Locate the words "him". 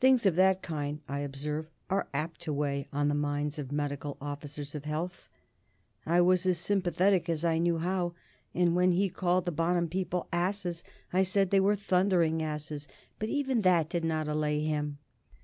14.64-14.98